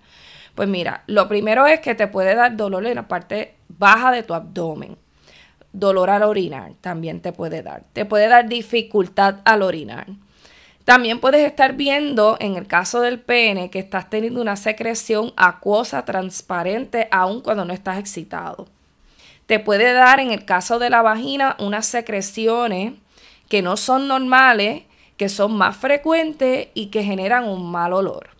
Pues 0.55 0.67
mira, 0.67 1.03
lo 1.07 1.27
primero 1.27 1.67
es 1.67 1.81
que 1.81 1.95
te 1.95 2.07
puede 2.07 2.33
dar 2.35 2.55
dolor 2.55 2.85
en 2.85 2.95
la 2.95 3.07
parte 3.07 3.55
baja 3.67 4.12
de 4.12 4.24
tu 4.24 4.33
abdomen. 4.33 4.97
Dolor 5.74 6.09
al 6.09 6.24
orinar 6.24 6.71
también 6.81 7.21
te 7.21 7.33
puede 7.33 7.62
dar. 7.62 7.83
Te 7.93 8.05
puede 8.05 8.29
dar 8.29 8.47
dificultad 8.47 9.41
al 9.43 9.62
orinar 9.62 10.07
también 10.85 11.19
puedes 11.19 11.43
estar 11.43 11.74
viendo 11.74 12.38
en 12.39 12.55
el 12.55 12.67
caso 12.67 13.01
del 13.01 13.19
pene 13.19 13.71
que 13.71 13.79
estás 13.79 14.07
teniendo 14.07 14.39
una 14.39 14.55
secreción 14.55 15.33
acuosa 15.35 16.05
transparente 16.05 17.07
aun 17.09 17.41
cuando 17.41 17.65
no 17.65 17.74
estás 17.74 17.97
excitado. 17.97 18.67
Te 19.47 19.57
puede 19.57 19.93
dar 19.93 20.19
en 20.19 20.29
el 20.29 20.45
caso 20.45 20.77
de 20.77 20.91
la 20.91 21.01
vagina 21.01 21.55
unas 21.57 21.88
secreciones 21.88 22.93
que 23.50 23.63
no 23.63 23.77
son 23.77 24.07
normales, 24.07 24.83
que 25.17 25.27
son 25.27 25.57
más 25.57 25.75
frecuentes 25.75 26.67
y 26.75 26.88
que 26.88 27.03
generan 27.03 27.45
un 27.45 27.71
mal 27.71 27.91
olor. 27.91 28.35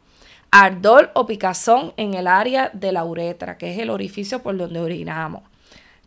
Ardor 0.58 1.12
o 1.16 1.26
picazón 1.26 1.92
en 1.98 2.14
el 2.14 2.28
área 2.28 2.70
de 2.72 2.94
la 2.94 3.04
uretra, 3.04 3.58
que 3.58 3.74
es 3.74 3.78
el 3.78 3.90
orificio 3.90 4.42
por 4.42 4.56
donde 4.56 4.80
orinamos. 4.80 5.44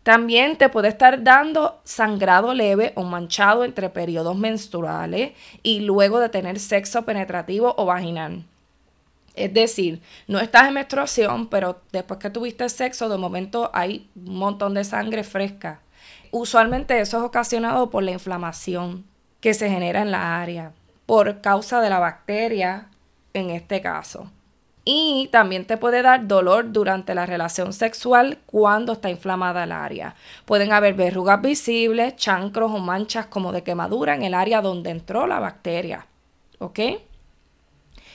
También 0.02 0.56
te 0.56 0.70
puede 0.70 0.88
estar 0.88 1.22
dando 1.22 1.82
sangrado 1.84 2.54
leve 2.54 2.94
o 2.94 3.02
manchado 3.02 3.62
entre 3.62 3.90
periodos 3.90 4.38
menstruales 4.38 5.32
y 5.62 5.80
luego 5.80 6.18
de 6.18 6.30
tener 6.30 6.60
sexo 6.60 7.04
penetrativo 7.04 7.74
o 7.76 7.84
vaginal. 7.84 8.46
Es 9.34 9.52
decir, 9.52 10.00
no 10.28 10.40
estás 10.40 10.68
en 10.68 10.72
menstruación, 10.72 11.48
pero 11.48 11.82
después 11.92 12.18
que 12.18 12.30
tuviste 12.30 12.66
sexo, 12.70 13.10
de 13.10 13.18
momento 13.18 13.70
hay 13.74 14.08
un 14.16 14.38
montón 14.38 14.72
de 14.72 14.84
sangre 14.84 15.24
fresca. 15.24 15.82
Usualmente 16.30 16.98
eso 16.98 17.18
es 17.18 17.22
ocasionado 17.22 17.90
por 17.90 18.02
la 18.02 18.12
inflamación 18.12 19.04
que 19.42 19.52
se 19.52 19.68
genera 19.68 20.00
en 20.00 20.10
la 20.10 20.40
área, 20.40 20.72
por 21.04 21.42
causa 21.42 21.82
de 21.82 21.90
la 21.90 21.98
bacteria 21.98 22.88
en 23.34 23.50
este 23.50 23.82
caso 23.82 24.30
y 24.90 25.28
también 25.30 25.66
te 25.66 25.76
puede 25.76 26.00
dar 26.00 26.26
dolor 26.26 26.72
durante 26.72 27.14
la 27.14 27.26
relación 27.26 27.74
sexual 27.74 28.38
cuando 28.46 28.94
está 28.94 29.10
inflamada 29.10 29.64
el 29.64 29.72
área. 29.72 30.14
Pueden 30.46 30.72
haber 30.72 30.94
verrugas 30.94 31.42
visibles, 31.42 32.16
chancros 32.16 32.72
o 32.72 32.78
manchas 32.78 33.26
como 33.26 33.52
de 33.52 33.62
quemadura 33.62 34.14
en 34.14 34.22
el 34.22 34.32
área 34.32 34.62
donde 34.62 34.88
entró 34.88 35.26
la 35.26 35.40
bacteria. 35.40 36.06
¿Ok? 36.58 36.80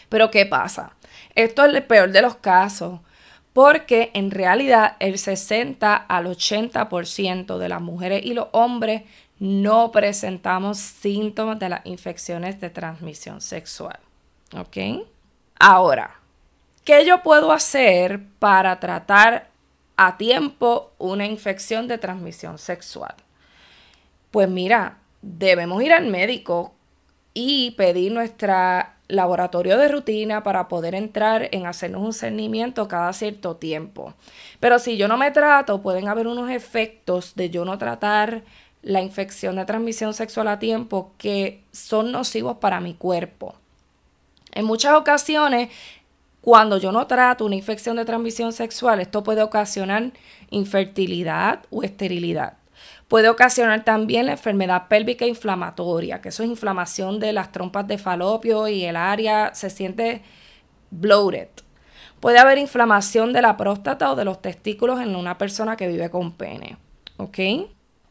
Pero 0.09 0.31
¿qué 0.31 0.47
pasa? 0.47 0.93
Esto 1.35 1.63
es 1.63 1.75
el 1.75 1.83
peor 1.83 2.11
de 2.11 2.23
los 2.23 2.37
casos 2.37 3.01
porque 3.53 4.09
en 4.15 4.31
realidad 4.31 4.95
el 4.99 5.19
60 5.19 5.95
al 5.95 6.25
80% 6.25 7.59
de 7.59 7.69
las 7.69 7.81
mujeres 7.81 8.25
y 8.25 8.33
los 8.33 8.47
hombres 8.51 9.03
no 9.37 9.91
presentamos 9.91 10.79
síntomas 10.79 11.59
de 11.59 11.69
las 11.69 11.85
infecciones 11.85 12.59
de 12.59 12.71
transmisión 12.71 13.41
sexual. 13.41 13.99
¿Ok? 14.55 15.05
Ahora, 15.59 16.22
¿Qué 16.83 17.05
yo 17.05 17.23
puedo 17.23 17.53
hacer 17.53 18.21
para 18.39 18.79
tratar 18.81 19.47
a 19.95 20.17
tiempo 20.17 20.91
una 20.97 21.25
infección 21.25 21.87
de 21.87 21.97
transmisión 21.97 22.57
sexual? 22.57 23.15
Pues 24.31 24.49
mira, 24.49 24.97
debemos 25.21 25.81
ir 25.81 25.93
al 25.93 26.07
médico 26.07 26.73
y 27.33 27.71
pedir 27.71 28.11
nuestro 28.11 28.53
laboratorio 29.07 29.77
de 29.77 29.87
rutina 29.87 30.43
para 30.43 30.67
poder 30.67 30.93
entrar 30.93 31.47
en 31.53 31.67
hacernos 31.67 32.01
un 32.01 32.11
cernimiento 32.11 32.89
cada 32.89 33.13
cierto 33.13 33.55
tiempo. 33.55 34.13
Pero 34.59 34.77
si 34.77 34.97
yo 34.97 35.07
no 35.07 35.17
me 35.17 35.31
trato, 35.31 35.81
pueden 35.81 36.09
haber 36.09 36.27
unos 36.27 36.49
efectos 36.49 37.35
de 37.35 37.49
yo 37.49 37.63
no 37.63 37.77
tratar 37.77 38.43
la 38.81 39.01
infección 39.01 39.55
de 39.55 39.63
transmisión 39.63 40.13
sexual 40.13 40.49
a 40.49 40.59
tiempo 40.59 41.13
que 41.17 41.63
son 41.71 42.11
nocivos 42.11 42.57
para 42.57 42.81
mi 42.81 42.93
cuerpo. 42.93 43.55
En 44.51 44.65
muchas 44.65 44.93
ocasiones 44.93 45.69
cuando 46.43 46.77
yo 46.77 46.91
no 46.91 47.07
trato 47.07 47.45
una 47.45 47.55
infección 47.55 47.95
de 47.95 48.03
transmisión 48.03 48.51
sexual, 48.51 48.99
esto 48.99 49.23
puede 49.23 49.41
ocasionar 49.41 50.11
infertilidad 50.49 51.61
o 51.69 51.83
esterilidad. 51.83 52.57
Puede 53.07 53.29
ocasionar 53.29 53.85
también 53.85 54.25
la 54.25 54.33
enfermedad 54.33 54.89
pélvica 54.89 55.25
inflamatoria, 55.25 56.19
que 56.19 56.27
eso 56.27 56.43
es 56.43 56.49
inflamación 56.49 57.21
de 57.21 57.31
las 57.31 57.53
trompas 57.53 57.87
de 57.87 57.97
falopio 57.97 58.67
y 58.67 58.83
el 58.83 58.97
área 58.97 59.55
se 59.55 59.69
siente 59.69 60.21
bloated. 60.91 61.47
Puede 62.19 62.39
haber 62.39 62.57
inflamación 62.57 63.31
de 63.31 63.41
la 63.41 63.55
próstata 63.55 64.11
o 64.11 64.17
de 64.17 64.25
los 64.25 64.41
testículos 64.41 64.99
en 64.99 65.15
una 65.15 65.37
persona 65.37 65.77
que 65.77 65.87
vive 65.87 66.09
con 66.09 66.33
pene. 66.33 66.75
¿Ok? 67.15 67.39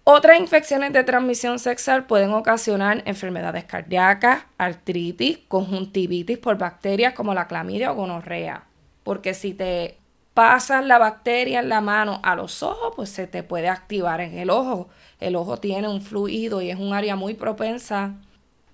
Otras 0.04 0.40
infecciones 0.40 0.92
de 0.92 1.04
transmisión 1.04 1.61
sexual 1.61 2.06
pueden 2.06 2.32
ocasionar 2.32 3.04
enfermedades 3.06 3.64
cardíacas, 3.64 4.44
artritis, 4.59 5.38
conjuntivitis 5.47 6.38
por 6.38 6.59
bacterias 6.59 7.14
como 7.14 7.35
la 7.35 7.47
clamidia 7.47 7.92
o 7.92 7.94
gonorrea. 7.94 8.64
Porque 9.04 9.32
si 9.32 9.54
te 9.54 9.99
pasas 10.35 10.85
la 10.85 10.99
bacteria 10.99 11.61
en 11.61 11.68
la 11.68 11.80
mano 11.80 12.18
a 12.25 12.35
los 12.35 12.64
ojos, 12.64 12.94
pues 12.97 13.11
se 13.11 13.28
te 13.28 13.44
puede 13.44 13.68
activar 13.68 14.21
en 14.21 14.37
el 14.38 14.50
ojo. 14.50 14.88
El 15.21 15.37
ojo 15.37 15.59
tiene 15.59 15.87
un 15.88 16.02
fluido 16.02 16.61
y 16.62 16.71
es 16.71 16.80
un 16.80 16.94
área 16.94 17.14
muy 17.14 17.35
propensa 17.35 18.14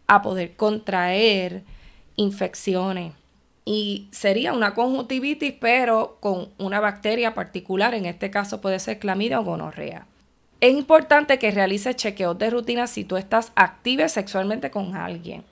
a 0.07 0.23
poder 0.23 0.57
contraer 0.57 1.63
infecciones. 2.17 3.13
Y 3.67 4.09
sería 4.13 4.55
una 4.55 4.73
conjuntivitis, 4.73 5.53
pero 5.61 6.17
con 6.21 6.49
una 6.57 6.81
bacteria 6.81 7.35
particular, 7.35 7.93
en 7.93 8.07
este 8.07 8.31
caso 8.31 8.63
puede 8.63 8.79
ser 8.79 8.99
clamidia 8.99 9.41
o 9.41 9.45
gonorrea. 9.45 10.07
Es 10.61 10.73
importante 10.73 11.39
que 11.39 11.53
realices 11.53 11.95
chequeos 11.95 12.37
de 12.37 12.51
rutina 12.51 12.89
si 12.89 13.05
tú 13.05 13.17
estás 13.17 13.53
activa 13.55 14.09
sexualmente 14.09 14.73
con 14.73 14.97
alguien. 14.97 15.45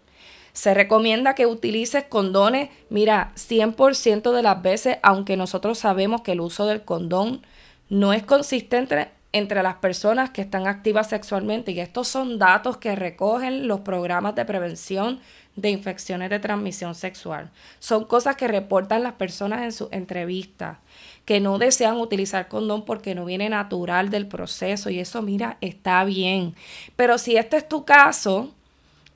Se 0.52 0.74
recomienda 0.74 1.34
que 1.34 1.46
utilices 1.46 2.04
condones, 2.04 2.70
mira, 2.90 3.30
100% 3.36 4.32
de 4.32 4.42
las 4.42 4.62
veces, 4.62 4.98
aunque 5.02 5.36
nosotros 5.36 5.78
sabemos 5.78 6.22
que 6.22 6.32
el 6.32 6.40
uso 6.40 6.66
del 6.66 6.82
condón 6.82 7.46
no 7.88 8.12
es 8.12 8.24
consistente 8.24 9.10
entre 9.32 9.62
las 9.62 9.76
personas 9.76 10.30
que 10.30 10.40
están 10.40 10.66
activas 10.66 11.10
sexualmente. 11.10 11.70
Y 11.70 11.80
estos 11.80 12.08
son 12.08 12.38
datos 12.38 12.78
que 12.78 12.96
recogen 12.96 13.68
los 13.68 13.80
programas 13.80 14.34
de 14.34 14.44
prevención 14.44 15.20
de 15.56 15.70
infecciones 15.70 16.30
de 16.30 16.38
transmisión 16.38 16.94
sexual. 16.94 17.50
Son 17.78 18.04
cosas 18.04 18.36
que 18.36 18.48
reportan 18.48 19.02
las 19.02 19.12
personas 19.12 19.62
en 19.62 19.72
su 19.72 19.88
entrevista, 19.92 20.80
que 21.26 21.40
no 21.40 21.58
desean 21.58 21.98
utilizar 21.98 22.48
condón 22.48 22.84
porque 22.84 23.14
no 23.14 23.24
viene 23.26 23.48
natural 23.50 24.08
del 24.10 24.26
proceso 24.26 24.88
y 24.90 25.00
eso, 25.00 25.20
mira, 25.22 25.58
está 25.60 26.04
bien. 26.04 26.54
Pero 26.94 27.18
si 27.18 27.36
este 27.36 27.58
es 27.58 27.68
tu 27.68 27.84
caso, 27.84 28.54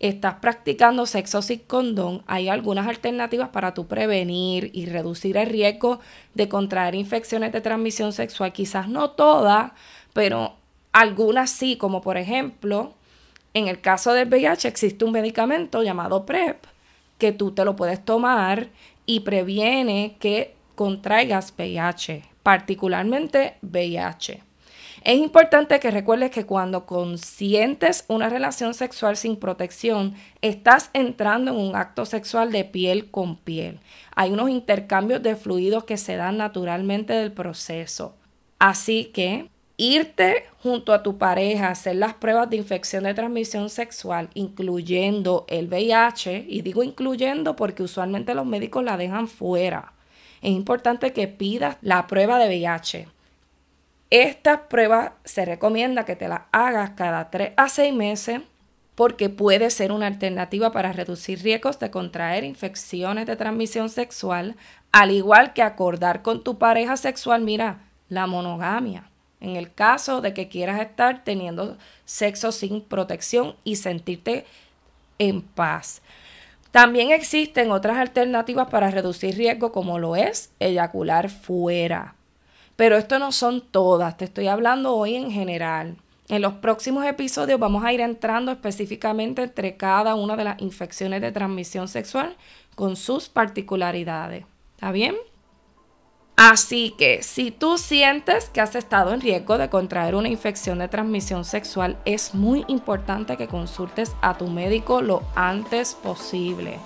estás 0.00 0.34
practicando 0.34 1.06
sexo 1.06 1.40
sin 1.40 1.60
condón, 1.60 2.22
hay 2.26 2.48
algunas 2.48 2.88
alternativas 2.88 3.50
para 3.50 3.74
tu 3.74 3.86
prevenir 3.86 4.70
y 4.74 4.86
reducir 4.86 5.36
el 5.36 5.48
riesgo 5.48 6.00
de 6.34 6.48
contraer 6.48 6.96
infecciones 6.96 7.52
de 7.52 7.60
transmisión 7.60 8.12
sexual. 8.12 8.52
Quizás 8.52 8.88
no 8.88 9.10
todas, 9.10 9.70
pero 10.12 10.54
algunas 10.92 11.48
sí, 11.48 11.76
como 11.76 12.00
por 12.00 12.16
ejemplo, 12.16 12.92
en 13.54 13.68
el 13.68 13.80
caso 13.80 14.14
del 14.14 14.28
VIH 14.28 14.66
existe 14.66 15.04
un 15.04 15.12
medicamento 15.12 15.84
llamado 15.84 16.26
PrEP 16.26 16.64
que 17.18 17.30
tú 17.30 17.52
te 17.52 17.64
lo 17.64 17.76
puedes 17.76 18.04
tomar 18.04 18.68
y 19.06 19.20
previene 19.20 20.16
que 20.18 20.54
contraigas 20.80 21.52
VIH, 21.58 22.22
particularmente 22.42 23.58
VIH. 23.60 24.42
Es 25.04 25.18
importante 25.18 25.78
que 25.78 25.90
recuerdes 25.90 26.30
que 26.30 26.46
cuando 26.46 26.86
consientes 26.86 28.06
una 28.08 28.30
relación 28.30 28.72
sexual 28.72 29.18
sin 29.18 29.36
protección, 29.36 30.14
estás 30.40 30.88
entrando 30.94 31.50
en 31.50 31.58
un 31.58 31.76
acto 31.76 32.06
sexual 32.06 32.50
de 32.50 32.64
piel 32.64 33.10
con 33.10 33.36
piel. 33.36 33.78
Hay 34.16 34.32
unos 34.32 34.48
intercambios 34.48 35.22
de 35.22 35.36
fluidos 35.36 35.84
que 35.84 35.98
se 35.98 36.16
dan 36.16 36.38
naturalmente 36.38 37.12
del 37.12 37.32
proceso. 37.32 38.16
Así 38.58 39.10
que 39.12 39.50
irte 39.76 40.46
junto 40.62 40.94
a 40.94 41.02
tu 41.02 41.18
pareja 41.18 41.66
a 41.66 41.72
hacer 41.72 41.96
las 41.96 42.14
pruebas 42.14 42.48
de 42.48 42.56
infección 42.56 43.04
de 43.04 43.12
transmisión 43.12 43.68
sexual, 43.68 44.30
incluyendo 44.32 45.44
el 45.46 45.68
VIH, 45.68 46.46
y 46.48 46.62
digo 46.62 46.82
incluyendo 46.82 47.54
porque 47.54 47.82
usualmente 47.82 48.34
los 48.34 48.46
médicos 48.46 48.82
la 48.82 48.96
dejan 48.96 49.28
fuera. 49.28 49.92
Es 50.42 50.50
importante 50.50 51.12
que 51.12 51.28
pidas 51.28 51.76
la 51.82 52.06
prueba 52.06 52.38
de 52.38 52.48
VIH. 52.48 53.08
Esta 54.10 54.68
prueba 54.68 55.14
se 55.24 55.44
recomienda 55.44 56.04
que 56.04 56.16
te 56.16 56.28
la 56.28 56.48
hagas 56.50 56.90
cada 56.90 57.30
3 57.30 57.52
a 57.56 57.68
6 57.68 57.94
meses 57.94 58.40
porque 58.94 59.30
puede 59.30 59.70
ser 59.70 59.92
una 59.92 60.08
alternativa 60.08 60.72
para 60.72 60.92
reducir 60.92 61.42
riesgos 61.42 61.78
de 61.78 61.90
contraer 61.90 62.44
infecciones 62.44 63.26
de 63.26 63.36
transmisión 63.36 63.88
sexual, 63.88 64.56
al 64.92 65.10
igual 65.10 65.52
que 65.52 65.62
acordar 65.62 66.22
con 66.22 66.42
tu 66.42 66.58
pareja 66.58 66.96
sexual, 66.96 67.42
mira, 67.42 67.78
la 68.08 68.26
monogamia. 68.26 69.08
En 69.40 69.56
el 69.56 69.72
caso 69.72 70.20
de 70.20 70.34
que 70.34 70.48
quieras 70.48 70.80
estar 70.80 71.24
teniendo 71.24 71.78
sexo 72.04 72.52
sin 72.52 72.82
protección 72.82 73.56
y 73.64 73.76
sentirte 73.76 74.44
en 75.18 75.40
paz. 75.40 76.02
También 76.70 77.10
existen 77.10 77.72
otras 77.72 77.98
alternativas 77.98 78.68
para 78.68 78.90
reducir 78.90 79.36
riesgo 79.36 79.72
como 79.72 79.98
lo 79.98 80.14
es 80.14 80.52
eyacular 80.60 81.28
fuera. 81.28 82.14
Pero 82.76 82.96
esto 82.96 83.18
no 83.18 83.32
son 83.32 83.60
todas, 83.60 84.16
te 84.16 84.24
estoy 84.24 84.46
hablando 84.46 84.94
hoy 84.94 85.16
en 85.16 85.30
general. 85.30 85.96
En 86.28 86.42
los 86.42 86.54
próximos 86.54 87.04
episodios 87.06 87.58
vamos 87.58 87.84
a 87.84 87.92
ir 87.92 88.00
entrando 88.00 88.52
específicamente 88.52 89.42
entre 89.42 89.76
cada 89.76 90.14
una 90.14 90.36
de 90.36 90.44
las 90.44 90.62
infecciones 90.62 91.20
de 91.22 91.32
transmisión 91.32 91.88
sexual 91.88 92.36
con 92.76 92.94
sus 92.94 93.28
particularidades. 93.28 94.44
¿Está 94.76 94.92
bien? 94.92 95.16
Así 96.42 96.94
que 96.96 97.22
si 97.22 97.50
tú 97.50 97.76
sientes 97.76 98.48
que 98.48 98.62
has 98.62 98.74
estado 98.74 99.12
en 99.12 99.20
riesgo 99.20 99.58
de 99.58 99.68
contraer 99.68 100.14
una 100.14 100.30
infección 100.30 100.78
de 100.78 100.88
transmisión 100.88 101.44
sexual, 101.44 101.98
es 102.06 102.34
muy 102.34 102.64
importante 102.66 103.36
que 103.36 103.46
consultes 103.46 104.16
a 104.22 104.38
tu 104.38 104.46
médico 104.46 105.02
lo 105.02 105.22
antes 105.34 105.94
posible. 105.94 106.78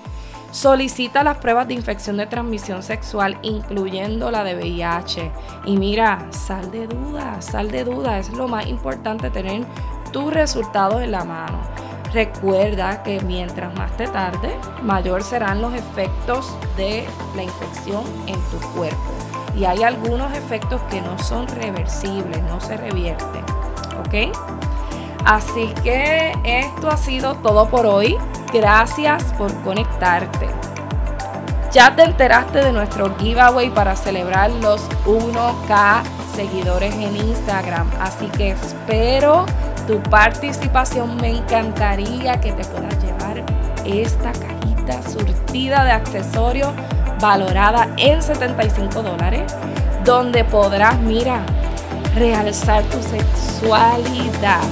Solicita 0.50 1.22
las 1.22 1.36
pruebas 1.36 1.68
de 1.68 1.74
infección 1.74 2.16
de 2.16 2.26
transmisión 2.26 2.82
sexual, 2.82 3.38
incluyendo 3.42 4.32
la 4.32 4.42
de 4.42 4.56
VIH. 4.56 5.30
Y 5.66 5.76
mira, 5.76 6.26
sal 6.32 6.72
de 6.72 6.88
duda, 6.88 7.40
sal 7.40 7.70
de 7.70 7.84
duda. 7.84 8.18
Es 8.18 8.30
lo 8.30 8.48
más 8.48 8.66
importante 8.66 9.30
tener 9.30 9.64
tus 10.10 10.34
resultados 10.34 11.00
en 11.00 11.12
la 11.12 11.22
mano. 11.22 11.60
Recuerda 12.12 13.04
que 13.04 13.20
mientras 13.20 13.72
más 13.76 13.96
te 13.96 14.08
tarde, 14.08 14.56
mayor 14.82 15.22
serán 15.22 15.62
los 15.62 15.74
efectos 15.74 16.56
de 16.76 17.06
la 17.36 17.44
infección 17.44 18.02
en 18.26 18.34
tu 18.50 18.58
cuerpo. 18.74 19.23
Y 19.56 19.64
hay 19.64 19.82
algunos 19.82 20.34
efectos 20.36 20.80
que 20.90 21.00
no 21.00 21.18
son 21.18 21.46
reversibles, 21.46 22.42
no 22.44 22.60
se 22.60 22.76
revierten. 22.76 23.44
¿Ok? 24.00 24.36
Así 25.24 25.72
que 25.82 26.32
esto 26.44 26.90
ha 26.90 26.96
sido 26.96 27.36
todo 27.36 27.68
por 27.68 27.86
hoy. 27.86 28.16
Gracias 28.52 29.24
por 29.38 29.52
conectarte. 29.62 30.48
Ya 31.72 31.96
te 31.96 32.02
enteraste 32.02 32.62
de 32.62 32.72
nuestro 32.72 33.16
giveaway 33.16 33.70
para 33.70 33.96
celebrar 33.96 34.50
los 34.50 34.88
1K 35.06 36.02
seguidores 36.34 36.94
en 36.94 37.16
Instagram. 37.16 37.90
Así 38.00 38.26
que 38.28 38.50
espero 38.50 39.46
tu 39.86 40.00
participación. 40.02 41.16
Me 41.16 41.30
encantaría 41.30 42.40
que 42.40 42.52
te 42.52 42.64
puedas 42.64 43.02
llevar 43.02 43.42
esta 43.84 44.32
cajita 44.32 45.02
surtida 45.10 45.84
de 45.84 45.92
accesorios 45.92 46.72
valorada 47.20 47.88
en 47.96 48.22
75 48.22 49.02
dólares, 49.02 49.54
donde 50.04 50.44
podrás, 50.44 50.98
mira, 51.00 51.40
realzar 52.14 52.82
tu 52.84 53.02
sexualidad. 53.02 54.62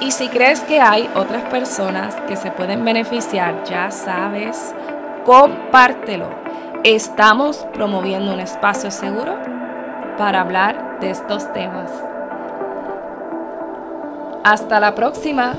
Y 0.00 0.10
si 0.10 0.28
crees 0.28 0.60
que 0.60 0.80
hay 0.80 1.08
otras 1.14 1.44
personas 1.44 2.14
que 2.26 2.36
se 2.36 2.50
pueden 2.50 2.84
beneficiar, 2.84 3.62
ya 3.64 3.90
sabes, 3.90 4.74
compártelo. 5.24 6.28
Estamos 6.82 7.58
promoviendo 7.72 8.32
un 8.32 8.40
espacio 8.40 8.90
seguro 8.90 9.38
para 10.18 10.40
hablar 10.40 10.98
de 11.00 11.10
estos 11.10 11.52
temas. 11.52 11.90
Hasta 14.42 14.80
la 14.80 14.94
próxima. 14.96 15.54